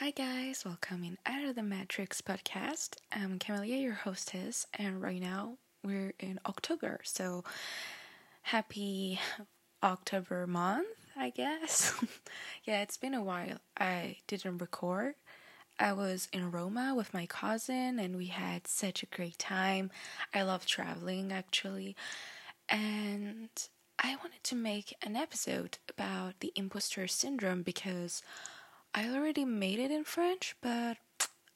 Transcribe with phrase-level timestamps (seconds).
[0.00, 2.98] Hi, guys, welcome in Out of the Matrix podcast.
[3.10, 7.42] I'm Camelia, your hostess, and right now we're in October, so
[8.42, 9.18] happy
[9.82, 11.92] October month, I guess.
[12.64, 13.58] yeah, it's been a while.
[13.76, 15.16] I didn't record.
[15.80, 19.90] I was in Roma with my cousin, and we had such a great time.
[20.32, 21.96] I love traveling actually,
[22.68, 23.48] and
[23.98, 28.22] I wanted to make an episode about the imposter syndrome because
[28.94, 30.96] I already made it in French, but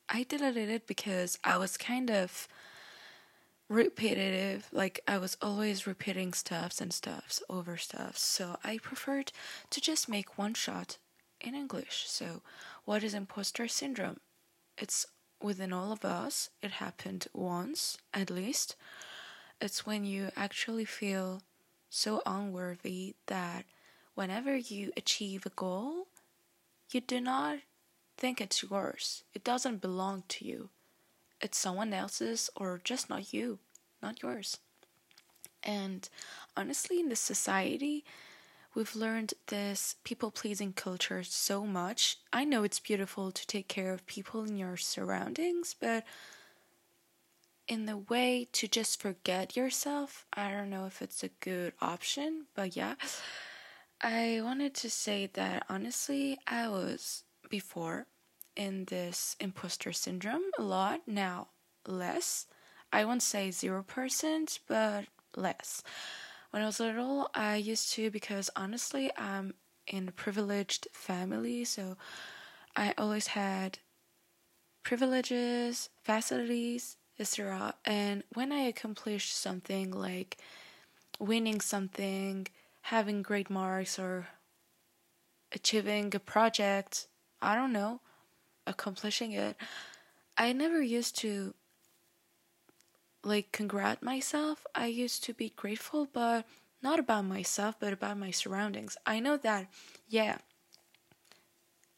[0.08, 2.48] I deleted it because I was kind of
[3.68, 4.68] repetitive.
[4.72, 8.20] Like I was always repeating stuffs and stuffs over stuffs.
[8.22, 9.32] So I preferred
[9.70, 10.98] to just make one shot
[11.40, 12.04] in English.
[12.06, 12.42] So
[12.84, 14.20] what is imposter syndrome?
[14.76, 15.06] It's
[15.42, 16.50] within all of us.
[16.62, 18.76] It happened once at least.
[19.60, 21.42] It's when you actually feel
[21.88, 23.64] so unworthy that
[24.14, 26.08] whenever you achieve a goal,
[26.94, 27.58] you do not
[28.16, 29.24] think it's yours.
[29.34, 30.68] It doesn't belong to you.
[31.40, 33.58] It's someone else's or just not you,
[34.02, 34.58] not yours.
[35.62, 36.08] And
[36.56, 38.04] honestly, in this society,
[38.74, 42.18] we've learned this people pleasing culture so much.
[42.32, 46.04] I know it's beautiful to take care of people in your surroundings, but
[47.68, 52.46] in the way to just forget yourself, I don't know if it's a good option,
[52.54, 52.94] but yeah.
[54.02, 58.06] I wanted to say that honestly, I was before
[58.56, 61.48] in this imposter syndrome a lot, now
[61.86, 62.46] less.
[62.92, 65.04] I won't say 0%, but
[65.36, 65.82] less.
[66.50, 69.54] When I was little, I used to because honestly, I'm
[69.86, 71.96] in a privileged family, so
[72.74, 73.78] I always had
[74.82, 77.74] privileges, facilities, etc.
[77.84, 80.38] And when I accomplished something like
[81.20, 82.48] winning something,
[82.82, 84.28] having great marks or
[85.52, 87.06] achieving a project,
[87.40, 88.00] I don't know,
[88.66, 89.56] accomplishing it.
[90.36, 91.54] I never used to
[93.24, 94.66] like congrat myself.
[94.74, 96.46] I used to be grateful, but
[96.82, 98.96] not about myself, but about my surroundings.
[99.06, 99.68] I know that,
[100.08, 100.38] yeah,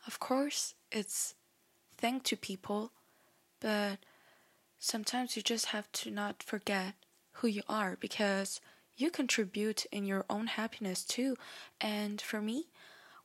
[0.06, 1.34] of course, it's
[1.97, 2.92] thank to people,
[3.60, 3.98] but
[4.78, 6.94] sometimes you just have to not forget
[7.38, 8.60] who you are because
[8.97, 11.37] you contribute in your own happiness too.
[11.81, 12.69] And for me,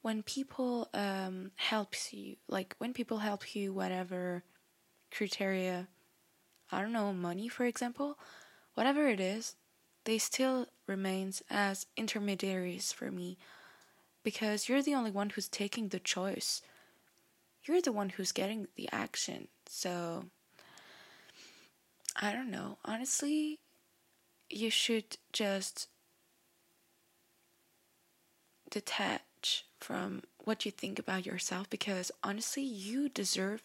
[0.02, 4.44] when people um, helps you, like when people help you, whatever
[5.12, 5.88] criteria,
[6.72, 8.18] I don't know, money for example,
[8.76, 9.56] whatever it is,
[10.06, 13.38] they still remains as intermediaries for me
[14.24, 16.62] because you're the only one who's taking the choice.
[17.66, 19.50] You're the one who's getting the action.
[19.68, 20.26] So
[22.16, 22.78] I don't know.
[22.86, 23.60] Honestly,
[24.50, 25.88] you should just
[28.70, 33.62] detach from what you think about yourself because honestly, you deserve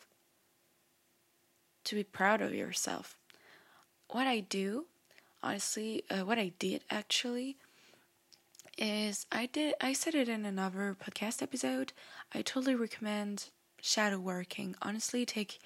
[1.85, 3.17] to be proud of yourself.
[4.11, 4.87] What I do,
[5.43, 7.57] honestly, uh, what I did actually
[8.77, 11.93] is I did I said it in another podcast episode.
[12.33, 13.51] I totally recommend
[13.81, 14.75] shadow working.
[14.83, 15.59] Honestly, take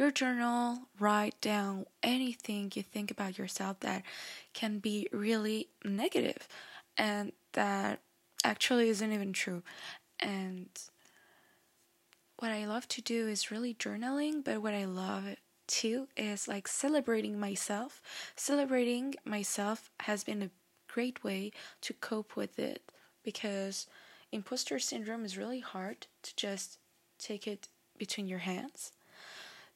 [0.00, 4.02] your journal, write down anything you think about yourself that
[4.54, 6.48] can be really negative
[6.96, 8.00] and that
[8.42, 9.62] actually isn't even true.
[10.18, 10.68] And
[12.38, 16.66] what I love to do is really journaling, but what I love too is like
[16.66, 18.00] celebrating myself.
[18.34, 20.50] Celebrating myself has been a
[20.88, 21.52] great way
[21.82, 22.90] to cope with it
[23.22, 23.86] because
[24.32, 26.78] imposter syndrome is really hard to just
[27.18, 27.68] take it
[27.98, 28.92] between your hands.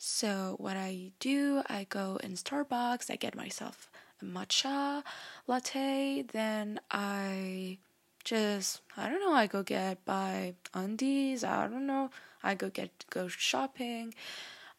[0.06, 5.03] So what I do, I go in Starbucks, I get myself a matcha
[5.47, 7.78] latte, then I
[8.22, 12.10] just I don't know, I go get buy undies, I don't know,
[12.42, 14.12] I go get go shopping,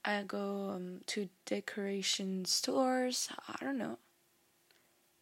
[0.05, 3.97] I go um, to decoration stores, I don't know.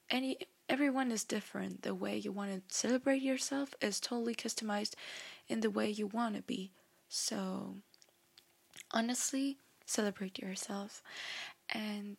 [0.10, 0.38] Any
[0.68, 1.84] everyone is different.
[1.84, 4.96] The way you want to celebrate yourself is totally customized
[5.48, 6.72] in the way you want to be.
[7.08, 7.78] So
[8.92, 11.04] honestly, celebrate yourself
[11.74, 12.18] and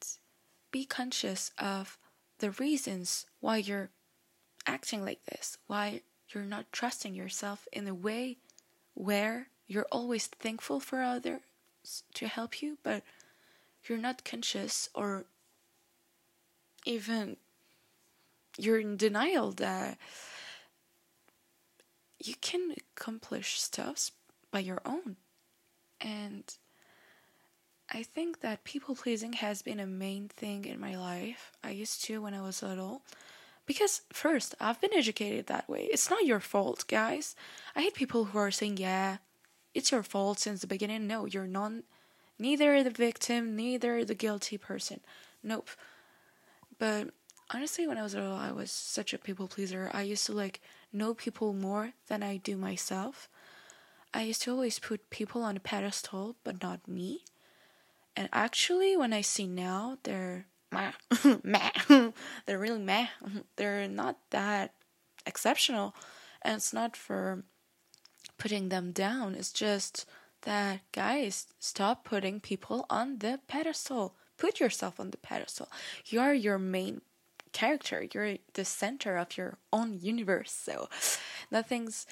[0.71, 1.99] be conscious of
[2.39, 3.91] the reasons why you're
[4.67, 8.39] acting like this, why you're not trusting yourself in a way
[8.95, 11.41] where you're always thankful for others
[12.15, 13.03] to help you, but
[13.85, 15.25] you're not conscious or
[16.85, 17.37] even
[18.59, 19.99] you're in denial that
[22.19, 24.11] you can accomplish stuff
[24.51, 25.17] by your own.
[26.01, 26.45] And
[27.95, 31.53] I think that people pleasing has been a main thing in my life.
[31.63, 33.03] I used to when I was little.
[33.67, 35.89] Because, first, I've been educated that way.
[35.93, 37.37] It's not your fault, guys.
[37.77, 39.19] I hate people who are saying, yeah,
[39.75, 41.07] it's your fault since the beginning.
[41.07, 41.73] No, you're not
[42.37, 44.99] neither the victim, neither the guilty person.
[45.41, 45.71] Nope.
[46.81, 47.11] But
[47.55, 49.89] honestly, when I was little, I was such a people pleaser.
[49.95, 50.61] I used to like
[50.93, 53.29] know people more than I do myself.
[54.13, 57.23] I used to always put people on a pedestal, but not me.
[58.17, 60.93] And actually, when I see now, they're meh,
[61.43, 61.71] meh.
[62.47, 63.09] they're really meh.
[63.57, 64.75] They're not that
[65.27, 65.95] exceptional,
[66.43, 67.45] and it's not for
[68.39, 69.35] putting them down.
[69.35, 70.07] It's just
[70.43, 74.15] that guys, stop putting people on the pedestal.
[74.37, 75.69] Put yourself on the pedestal.
[76.07, 77.01] You are your main
[77.53, 78.07] character.
[78.13, 80.53] You're the center of your own universe.
[80.53, 80.89] So
[81.51, 82.07] nothing's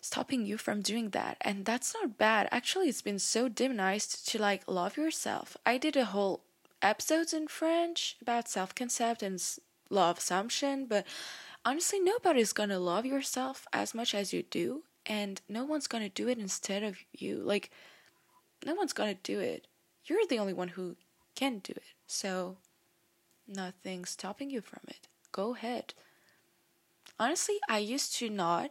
[0.00, 1.36] stopping you from doing that.
[1.40, 2.48] And that's not bad.
[2.50, 5.56] Actually, it's been so demonized to like love yourself.
[5.64, 6.40] I did a whole
[6.80, 9.42] episodes in French about self-concept and
[9.90, 11.06] law of assumption, but
[11.64, 16.28] honestly, nobody's to love yourself as much as you do, and no one's to do
[16.28, 17.38] it instead of you.
[17.38, 17.70] Like
[18.64, 19.66] no one's to do it.
[20.04, 20.96] You're the only one who
[21.34, 21.94] can do it.
[22.06, 22.56] So
[23.46, 25.08] nothing's stopping you from it.
[25.32, 25.94] Go ahead.
[27.18, 28.70] Honestly, I used to not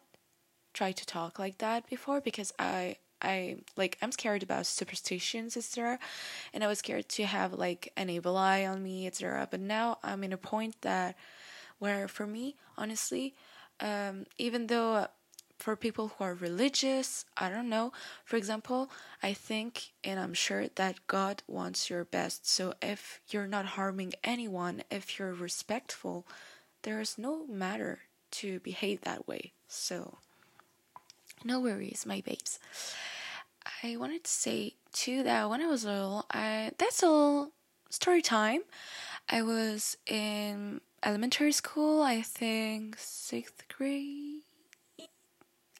[0.77, 5.97] try to talk like that before because I I like I'm scared about superstitions, etc.
[6.53, 9.47] And I was scared to have like an evil eye on me, etc.
[9.49, 11.15] But now I'm in a point that
[11.79, 13.33] where for me, honestly,
[13.79, 15.07] um, even though
[15.57, 17.91] for people who are religious, I don't know.
[18.23, 18.91] For example,
[19.23, 22.47] I think and I'm sure that God wants your best.
[22.47, 26.27] So if you're not harming anyone, if you're respectful,
[26.83, 29.53] there is no matter to behave that way.
[29.67, 30.19] So
[31.43, 32.59] no worries, my babes.
[33.83, 37.51] I wanted to say too that when I was little, I that's all
[37.89, 38.61] story time.
[39.29, 44.41] I was in elementary school, I think sixth grade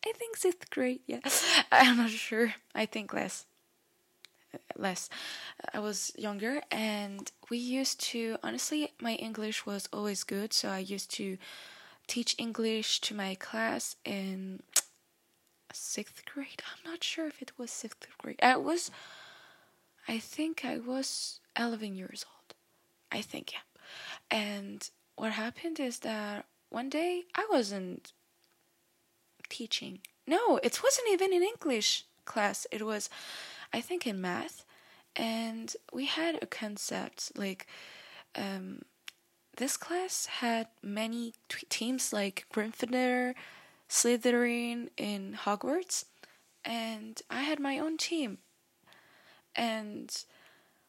[0.08, 1.02] I think sixth grade.
[1.06, 1.20] Yeah,
[1.72, 2.56] I'm not sure.
[2.74, 3.46] I think less.
[4.76, 5.10] Less.
[5.74, 8.38] I was younger, and we used to.
[8.44, 11.38] Honestly, my English was always good, so I used to
[12.08, 14.62] teach English to my class in
[15.78, 16.62] sixth grade.
[16.66, 18.40] I'm not sure if it was sixth grade.
[18.42, 18.92] I was.
[20.08, 22.56] I think I was 11 years old.
[23.12, 23.60] I think yeah.
[24.32, 28.14] And what happened is that one day I wasn't
[29.50, 30.00] teaching.
[30.26, 32.68] No, it wasn't even in English class.
[32.72, 33.10] It was,
[33.74, 34.66] I think, in math.
[35.16, 37.68] And we had a concept like
[38.36, 38.82] um,
[39.58, 43.34] this class had many t- teams like Gryffindor,
[43.90, 46.06] Slytherin in Hogwarts,
[46.66, 48.40] and I had my own team.
[49.56, 50.12] And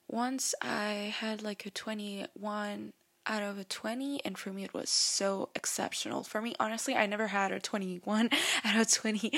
[0.09, 2.93] once I had like a 21
[3.29, 6.23] out of a 20 and for me it was so exceptional.
[6.23, 8.31] For me honestly i never had a 21
[8.65, 9.33] out of 20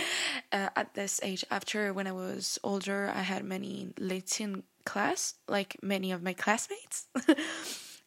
[0.52, 1.44] uh, at this age.
[1.50, 7.06] After when i was older i had many latin class like many of my classmates.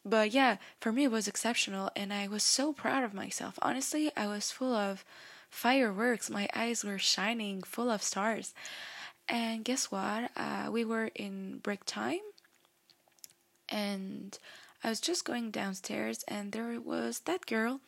[0.06, 3.60] But yeah for me it was exceptional and i was so proud of myself.
[3.62, 5.04] Honestly i was full of
[5.54, 6.30] fireworks.
[6.30, 8.54] My eyes were shining full of stars.
[9.30, 10.32] And guess what?
[10.36, 12.20] Uh, we were in break time.
[13.70, 14.38] And
[14.84, 17.80] I was just going downstairs and there was that girl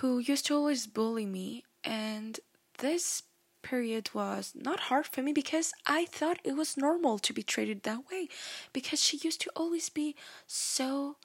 [0.00, 1.64] who used to always bully me.
[1.82, 2.38] And
[2.78, 3.22] this
[3.62, 7.82] period was not hard for me because I thought it was normal to be treated
[7.84, 8.28] that way
[8.72, 11.16] because she used to always be so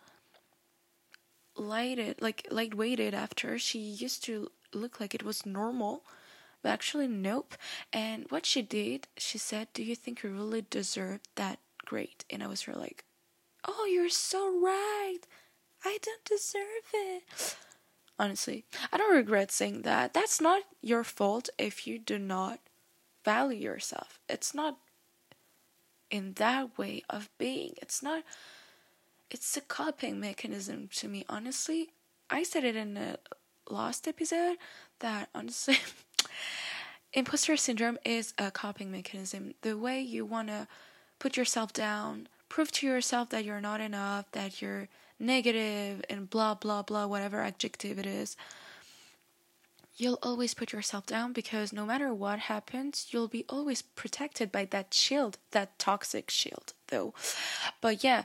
[1.58, 3.58] lighted like lightweighted after.
[3.58, 6.04] She used to look like it was normal
[6.62, 7.56] but actually nope
[7.94, 12.44] and what she did she said do you think you really deserve that grade and
[12.44, 13.06] i was really like
[13.68, 15.20] Oh, you're so right.
[15.84, 16.64] I don't deserve
[16.94, 17.58] it.
[18.18, 20.14] Honestly, I don't regret saying that.
[20.14, 22.60] That's not your fault if you do not
[23.24, 24.20] value yourself.
[24.30, 24.78] It's not
[26.10, 27.74] in that way of being.
[27.82, 28.24] It's not,
[29.30, 31.90] it's a coping mechanism to me, honestly.
[32.30, 33.20] I said it in the
[33.70, 34.58] last episode
[35.00, 35.78] that honestly,
[37.14, 39.54] imposter syndrome is a coping mechanism.
[39.62, 40.68] The way you want to
[41.20, 44.88] put yourself down prove to yourself that you're not enough, that you're
[45.20, 48.38] negative, and blah, blah, blah, whatever adjective it is,
[49.98, 54.66] you'll always put yourself down because no matter what happens, you'll be always protected by
[54.66, 57.14] that shield, that toxic shield, though.
[57.82, 58.24] But yeah,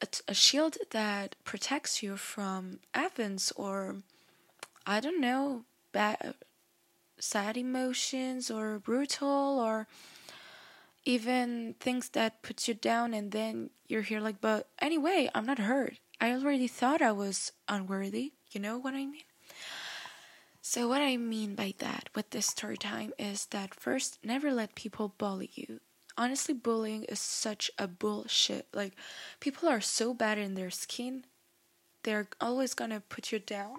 [0.00, 3.96] a, a shield that protects you from events or,
[4.86, 6.34] I don't know, bad,
[7.18, 9.86] sad emotions or brutal or
[11.04, 15.58] even things that puts you down and then you're here like but anyway i'm not
[15.58, 15.98] hurt.
[16.20, 18.32] I already thought i was unworthy.
[18.52, 19.22] You know what i mean?
[20.62, 24.74] So, what I mean by that with this story time is that first, never let
[24.74, 25.80] people bully you.
[26.18, 28.68] Honestly, bullying is such a bullshit.
[28.74, 28.92] Like,
[29.40, 31.24] people are so bad in their skin,
[32.02, 33.78] they're always gonna put you down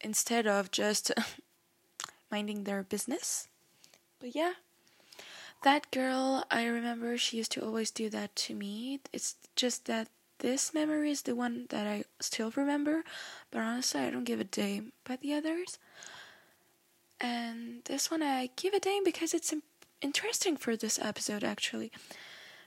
[0.00, 1.12] instead of just
[2.30, 3.48] minding their business.
[4.20, 4.54] But yeah,
[5.62, 9.00] that girl, I remember she used to always do that to me.
[9.12, 13.02] It's just that this memory is the one that I still remember,
[13.50, 15.78] but honestly, I don't give a damn about the others.
[17.20, 19.52] And this one I give a damn because it's
[20.00, 21.90] interesting for this episode, actually.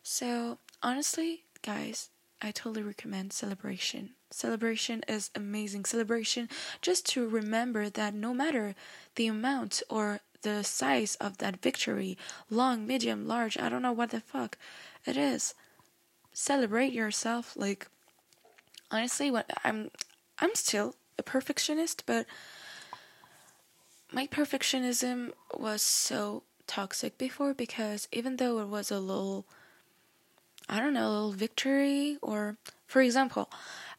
[0.04, 2.10] So, honestly, guys,
[2.42, 4.12] I totally recommend Celebration.
[4.32, 5.86] Celebration is amazing.
[5.86, 6.50] Celebration,
[6.82, 8.76] just to remember that no matter
[9.16, 12.18] the amount or the size of that victory
[12.50, 14.58] long, medium, large, I don't know what the fuck
[15.06, 15.54] it is
[16.34, 17.88] celebrate yourself like
[18.90, 19.90] honestly what i'm
[20.40, 22.26] i'm still a perfectionist but
[24.12, 29.46] my perfectionism was so toxic before because even though it was a little
[30.70, 32.56] i don't know a little victory or
[32.88, 33.50] for example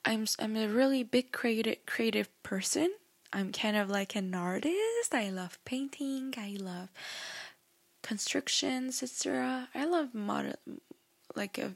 [0.04, 2.92] i'm i'm a really big creative creative person.
[3.34, 5.14] I'm kind of like an artist.
[5.14, 6.34] I love painting.
[6.36, 6.90] I love
[8.02, 10.54] constructions etc i love model
[11.36, 11.72] like a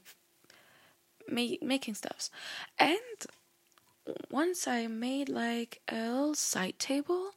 [1.29, 2.31] ma- making stuffs.
[2.79, 2.99] And
[4.31, 7.31] once I made like a little side table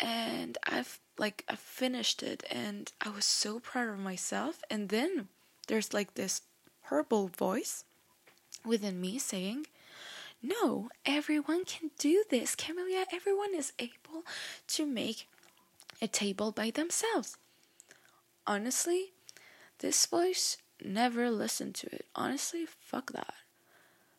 [0.00, 4.62] and I've like I finished it and I was so proud of myself.
[4.70, 5.28] And then
[5.68, 6.42] there's like this
[6.84, 7.84] horrible voice
[8.64, 9.66] within me saying
[10.44, 14.24] no everyone can do this Camelia everyone is able
[14.68, 15.28] to make
[16.02, 17.36] a table by themselves
[18.46, 19.12] honestly
[19.78, 22.06] this voice never listen to it.
[22.14, 23.34] Honestly, fuck that.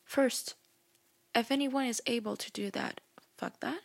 [0.04, 0.56] First,
[1.34, 3.02] if anyone is able to do that,
[3.38, 3.82] fuck that.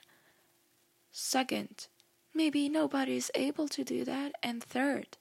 [1.13, 1.87] Second,
[2.35, 4.33] maybe nobody is able to do that.
[4.43, 5.17] And third,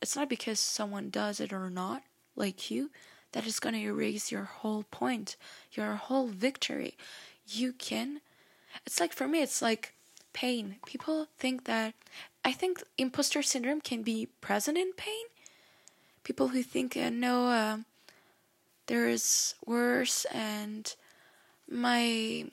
[0.00, 2.02] it's not because someone does it or not,
[2.34, 2.90] like you,
[3.32, 5.36] that is going to erase your whole point,
[5.72, 6.96] your whole victory.
[7.46, 8.20] You can.
[8.84, 9.94] It's like for me, it's like
[10.32, 10.76] pain.
[10.86, 11.94] People think that.
[12.44, 15.26] I think imposter syndrome can be present in pain
[16.26, 17.76] people who think uh, no uh,
[18.88, 20.96] there is worse and
[21.70, 22.44] my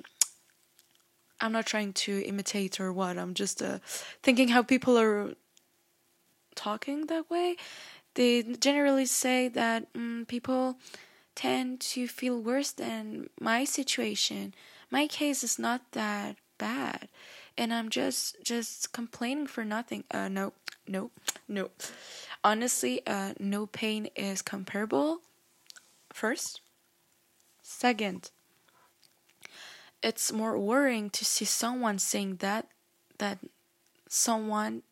[1.42, 3.80] i'm not trying to imitate or what i'm just uh,
[4.22, 5.34] thinking how people are
[6.54, 7.56] talking that way
[8.16, 10.78] they generally say that mm, people
[11.36, 14.54] tend to feel worse than my situation.
[14.92, 17.10] My case is not that bad
[17.58, 20.04] and i'm just just complaining for nothing.
[20.12, 20.54] Uh no
[20.88, 21.12] no
[21.48, 21.70] no.
[22.44, 25.22] Honestly, uh, no pain is comparable.
[26.12, 26.60] First,
[27.62, 28.32] second,
[30.02, 32.68] it's more worrying to see someone saying that
[33.18, 33.40] that
[34.10, 34.84] someone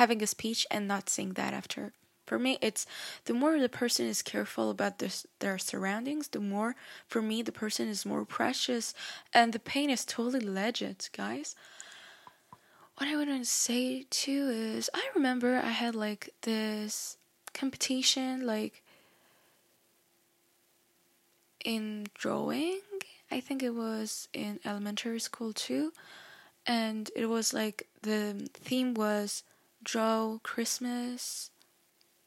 [0.00, 1.92] having a speech and not saying that after.
[2.26, 2.86] For me, it's
[3.24, 6.76] the more the person is careful about this, their surroundings, the more,
[7.06, 8.94] for me, the person is more precious,
[9.34, 11.54] and the pain is totally legit, guys
[13.00, 17.16] what I want to say too is I remember I had like this
[17.54, 18.82] competition like
[21.64, 22.80] in drawing.
[23.30, 25.94] I think it was in elementary school too.
[26.66, 29.44] And it was like the theme was
[29.82, 31.50] draw Christmas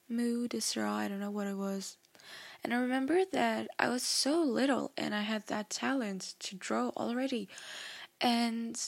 [0.10, 0.78] mood is.
[0.78, 1.98] I don't know what it was.
[2.64, 6.90] And I remember that I was so little and I had that talent to draw
[6.96, 7.50] already.
[8.22, 8.80] And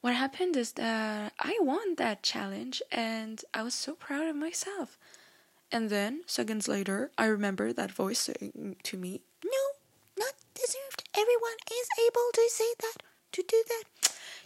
[0.00, 4.98] what happened is that I won that challenge and I was so proud of myself.
[5.72, 9.64] And then, seconds later, I remember that voice saying to me, No,
[10.18, 11.08] not deserved.
[11.16, 14.01] Everyone is able to say that, to do that.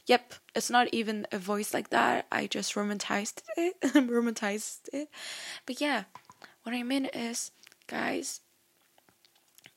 [0.07, 2.27] Yep, it's not even a voice like that.
[2.31, 3.81] I just romanticized it.
[3.83, 5.09] romanticized it.
[5.67, 6.05] But yeah,
[6.63, 7.51] what I mean is,
[7.89, 8.41] guys,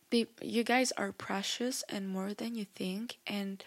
[0.10, 3.18] be, you guys are precious and more than you think.
[3.26, 3.64] And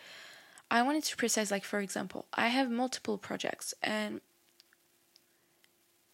[0.71, 4.21] I wanted to precise, like, for example, I have multiple projects, and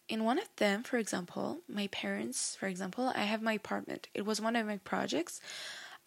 [0.09, 4.07] in one of them, for example, my parents, for example, I have my apartment.
[4.15, 5.39] It was one of my projects.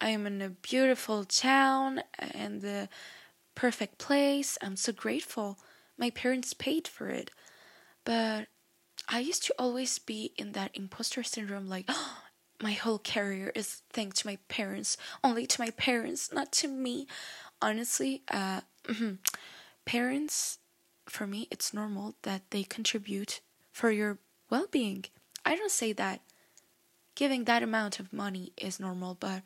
[0.01, 2.89] I am in a beautiful town and the
[3.55, 4.57] perfect place.
[4.61, 5.57] I'm so grateful.
[5.97, 7.31] My parents paid for it.
[8.05, 8.47] But
[9.07, 12.17] I used to always be in that imposter syndrome like, oh,
[12.61, 17.07] my whole career is thanks to my parents, only to my parents, not to me
[17.63, 18.61] honestly, uh,
[19.85, 20.59] parents,
[21.07, 23.39] for me, it's normal that they contribute
[23.71, 24.19] for your
[24.49, 25.05] well being.
[25.45, 26.21] I don't say that
[27.15, 29.41] giving that amount of money is normal, but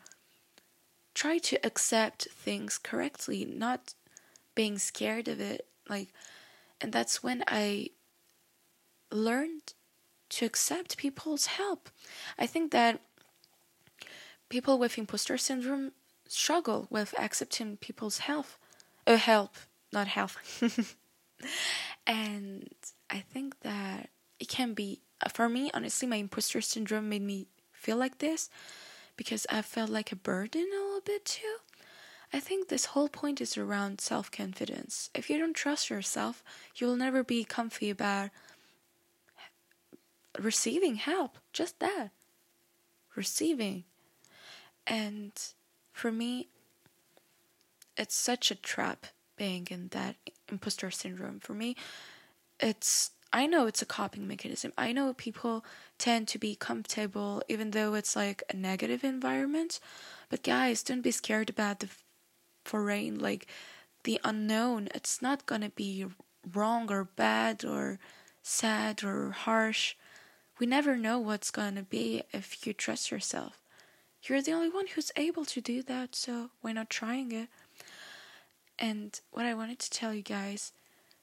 [1.14, 3.94] try to accept things correctly, not
[4.58, 5.68] being scared of it.
[5.88, 6.10] Like,
[6.82, 7.92] and that's when I
[9.12, 9.74] learned
[10.30, 11.90] to accept people's help.
[12.40, 13.00] I think that
[14.50, 15.92] people with imposter syndrome
[16.28, 18.48] struggle with accepting people's help,
[19.06, 19.56] uh, help,
[19.94, 20.32] not help.
[22.08, 22.68] and
[23.12, 24.10] I think that
[24.40, 25.70] it can be for me.
[25.72, 28.50] Honestly, my imposter syndrome made me feel like this
[29.16, 31.58] because I felt like a burden a little bit too.
[32.34, 35.10] I think this whole point is around self confidence.
[35.13, 36.43] If you don't trust yourself,
[36.75, 38.29] you'll never be comfy about
[40.38, 41.38] receiving help.
[41.53, 42.10] Just that.
[43.15, 43.86] Receiving.
[44.86, 45.31] And
[45.91, 46.50] for me,
[47.98, 49.07] it's such a trap
[49.38, 50.15] being in that
[50.50, 51.39] imposter syndrome.
[51.39, 51.75] For me,
[52.60, 54.72] it's I know it's a coping mechanism.
[54.77, 55.65] I know people
[55.98, 59.79] tend to be comfortable even though it's like a negative environment.
[60.29, 61.89] But guys, don't be scared about the
[62.67, 63.47] foreign, like
[64.03, 64.89] the unknown.
[64.93, 66.05] It's not gonna be
[66.53, 68.00] wrong or bad or
[68.41, 69.95] sad or harsh.
[70.59, 73.62] We never know what's gonna be if you trust yourself.
[74.24, 77.50] You're the only one who's able to do that, so why not trying it?
[78.79, 80.71] And what I wanted to tell you guys,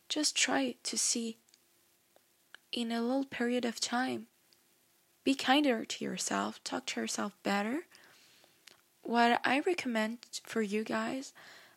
[0.09, 1.37] just try to see
[2.73, 4.27] in a little period of time.
[5.23, 7.87] Be kinder to yourself, talk to yourself better.
[9.05, 11.35] What I recommend for you guys,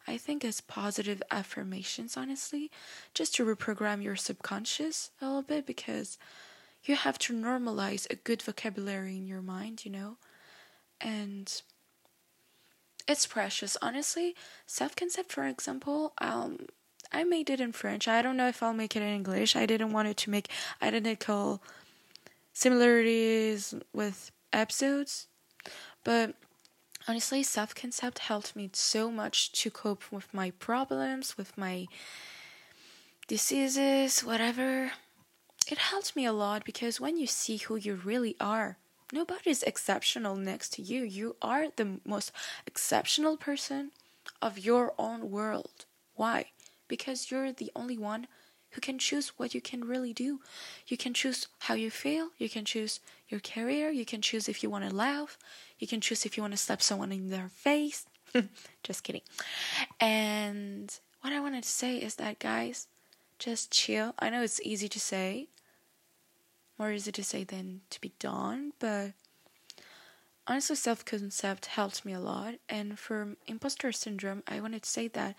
[0.08, 2.72] I think, is positive affirmations, honestly,
[3.14, 6.18] just to reprogram your subconscious a little bit because
[6.86, 10.16] you have to normalize a good vocabulary in your mind, you know?
[11.02, 11.62] And
[13.10, 14.34] it's precious, honestly.
[14.66, 16.68] Self concept, for example, um,
[17.12, 18.08] I made it in French.
[18.08, 19.54] I don't know if I'll make it in English.
[19.58, 20.50] I didn't want it to make
[20.82, 21.62] identical
[22.54, 25.28] similarities with episodes.
[26.06, 26.36] But
[27.08, 31.88] honestly, self concept helped me so much to cope with my problems, with my
[33.28, 34.92] diseases, whatever.
[35.70, 38.78] It helped me a lot because when you see who you really are,
[39.12, 41.04] nobody's exceptional next to you.
[41.04, 42.32] You are the most
[42.66, 43.92] exceptional person
[44.42, 45.86] of your own world.
[46.16, 46.52] Why?
[46.88, 48.28] because you're the only one
[48.72, 50.40] who can choose what you can really do.
[50.88, 53.00] You can choose how you feel, you can choose
[53.30, 55.38] your career, you can choose if you want to laugh,
[55.80, 58.06] you can choose if you want to slap someone in their face.
[58.84, 59.22] just kidding.
[60.00, 62.88] And what I wanted to say is that, guys,
[63.40, 64.14] just chill.
[64.20, 65.48] I know it's easy to say,
[66.78, 69.14] more easy to say than to be done, but
[70.46, 72.56] honestly, self concept helped me a lot.
[72.70, 75.36] And for imposter syndrome, I wanted to say that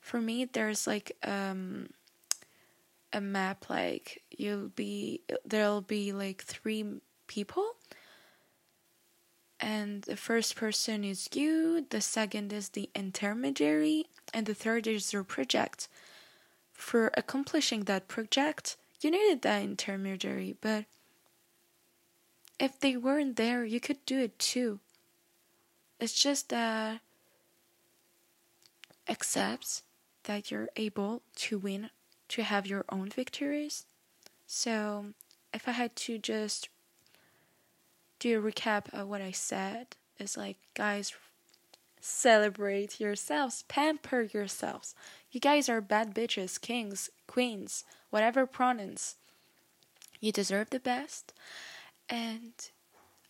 [0.00, 1.90] for me there's like um
[3.12, 6.84] a map like you'll be there'll be like three
[7.26, 7.76] people.
[9.58, 15.12] And the first person is you the second is the intermediary and the third is
[15.12, 15.88] your project.
[16.72, 20.84] For accomplishing that project you needed that intermediary but
[22.58, 24.80] if they weren't there you could do it too.
[25.98, 27.00] It's just that
[29.08, 29.82] accepts
[30.24, 31.90] that you're able to win,
[32.30, 33.84] to have your own victories.
[34.46, 35.06] So,
[35.52, 36.68] if I had to just
[38.18, 41.12] do a recap of what I said, it's like, guys,
[42.00, 44.94] celebrate yourselves, pamper yourselves.
[45.30, 49.16] You guys are bad bitches, kings, queens, whatever pronouns.
[50.20, 51.32] You deserve the best.
[52.08, 52.52] And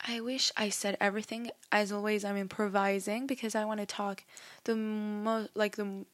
[0.07, 1.51] I wish I said everything.
[1.71, 4.25] As always, I'm improvising because I want to talk
[4.65, 6.05] the most, like the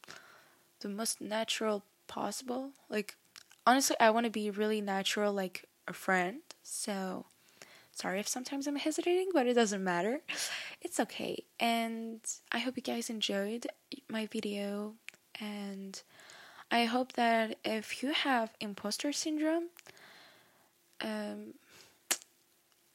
[0.81, 2.71] the most natural possible.
[2.89, 3.15] Like
[3.65, 6.39] honestly, I want to be really natural like a friend.
[6.63, 7.25] So
[7.91, 10.21] sorry if sometimes I'm hesitating, but it doesn't matter.
[10.81, 11.43] It's okay.
[11.59, 13.67] And I hope you guys enjoyed
[14.09, 14.93] my video
[15.39, 16.01] and
[16.69, 19.69] I hope that if you have imposter syndrome,
[21.01, 21.53] um,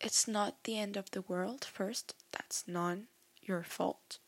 [0.01, 1.64] it's not the end of the world.
[1.64, 2.98] First, that's not
[3.40, 4.18] your fault.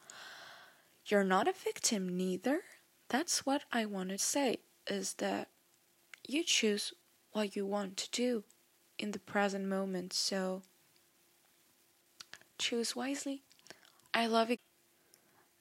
[1.07, 2.63] You're not a victim neither
[3.09, 5.49] that's what I want to say is that
[6.27, 6.93] you choose
[7.33, 8.45] what you want to do
[8.99, 10.13] in the present moment.
[10.13, 10.63] So
[12.59, 13.43] choose wisely.
[14.13, 14.61] I love it.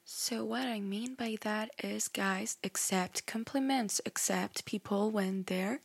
[0.05, 5.79] So, what I mean by that is, guys, accept compliments, accept people when they're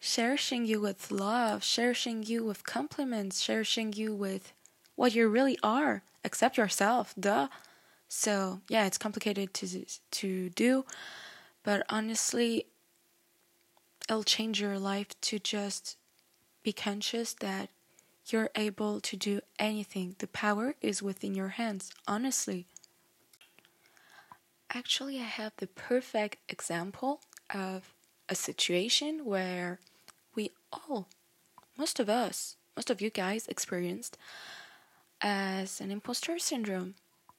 [0.00, 4.52] cherishing you with love, cherishing you with compliments, cherishing you with
[4.96, 6.02] what you really are.
[6.24, 7.48] Accept yourself, duh.
[8.08, 10.84] So yeah, it's complicated to to do,
[11.62, 12.66] but honestly,
[14.08, 15.96] it'll change your life to just
[16.62, 17.70] be conscious that
[18.26, 20.16] you're able to do anything.
[20.18, 21.90] The power is within your hands.
[22.06, 22.66] Honestly,
[24.72, 27.20] Actually, I have the perfect example
[27.52, 27.92] of
[28.28, 29.80] a situation where
[30.36, 31.08] we all,
[31.76, 34.16] most of us, most of you guys experienced
[35.20, 36.94] as an imposter syndrome.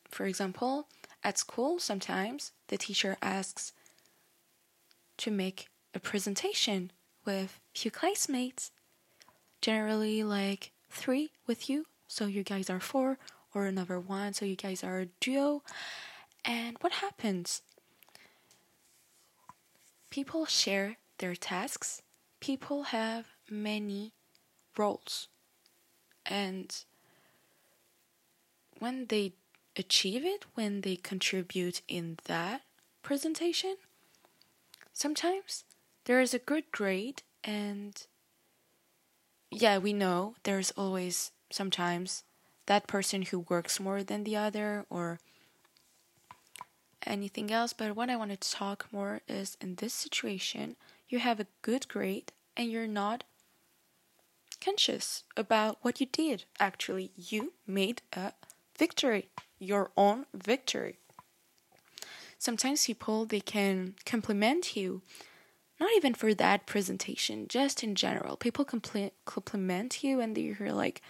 [0.10, 0.88] For example,
[1.23, 3.71] at school, sometimes the teacher asks
[5.21, 6.91] to make a presentation
[7.25, 8.71] with few classmates,
[9.62, 13.19] generally like three with you, so you guys are four,
[13.53, 15.62] or another one, so you guys are a duo.
[16.43, 17.62] And what happens?
[20.10, 22.01] People share their tasks,
[22.39, 24.13] people have many
[24.75, 25.27] roles,
[26.25, 26.84] and
[28.79, 29.34] when they
[29.77, 32.63] achieve it, when they contribute in that
[33.03, 33.75] presentation,
[34.93, 35.63] sometimes
[36.06, 38.06] there is a good grade, and
[39.49, 42.23] yeah, we know there's always sometimes
[42.65, 45.19] that person who works more than the other or
[47.06, 47.73] anything else.
[47.73, 50.75] But what I want to talk more is in this situation,
[51.10, 53.23] you have a good grade and you're not
[54.63, 56.45] conscious about what you did.
[56.60, 58.34] Actually, you made a
[58.77, 60.99] victory, your own victory.
[62.41, 65.04] Sometimes people they can compliment you
[65.80, 68.36] not even for that presentation, just in general.
[68.36, 71.04] People compli- compliment you and you're like,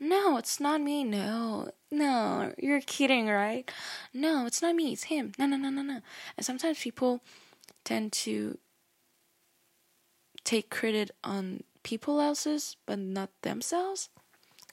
[0.00, 1.04] no, it's not me.
[1.04, 3.70] No, no, you're kidding, right?
[4.14, 4.94] No, it's not me.
[4.94, 5.32] It's him.
[5.38, 6.00] No, no, no, no, no.
[6.38, 7.20] And sometimes people
[7.84, 8.56] tend to
[10.42, 14.08] take credit on people else's, but not themselves.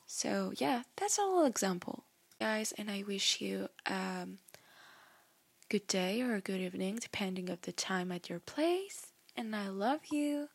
[0.07, 2.05] So yeah, that's a little example,
[2.39, 2.73] guys.
[2.77, 4.39] And I wish you um
[5.71, 9.13] good day or good evening, depending of the time at your place.
[9.37, 10.49] And I love you.